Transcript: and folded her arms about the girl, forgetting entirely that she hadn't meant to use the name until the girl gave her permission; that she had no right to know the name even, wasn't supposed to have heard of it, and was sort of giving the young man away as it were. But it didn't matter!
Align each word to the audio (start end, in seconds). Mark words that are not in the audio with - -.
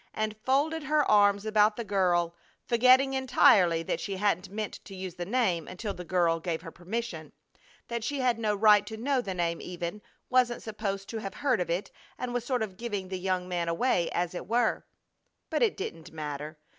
and 0.15 0.35
folded 0.43 0.85
her 0.85 1.05
arms 1.05 1.45
about 1.45 1.75
the 1.75 1.83
girl, 1.83 2.35
forgetting 2.65 3.13
entirely 3.13 3.83
that 3.83 3.99
she 3.99 4.17
hadn't 4.17 4.49
meant 4.49 4.83
to 4.83 4.95
use 4.95 5.13
the 5.13 5.27
name 5.27 5.67
until 5.67 5.93
the 5.93 6.03
girl 6.03 6.39
gave 6.39 6.63
her 6.63 6.71
permission; 6.71 7.31
that 7.87 8.03
she 8.03 8.19
had 8.19 8.39
no 8.39 8.55
right 8.55 8.87
to 8.87 8.97
know 8.97 9.21
the 9.21 9.35
name 9.35 9.61
even, 9.61 10.01
wasn't 10.27 10.63
supposed 10.63 11.07
to 11.07 11.19
have 11.19 11.35
heard 11.35 11.61
of 11.61 11.69
it, 11.69 11.91
and 12.17 12.33
was 12.33 12.43
sort 12.43 12.63
of 12.63 12.77
giving 12.77 13.09
the 13.09 13.19
young 13.19 13.47
man 13.47 13.69
away 13.69 14.09
as 14.09 14.33
it 14.33 14.47
were. 14.47 14.83
But 15.51 15.61
it 15.61 15.77
didn't 15.77 16.11
matter! 16.11 16.57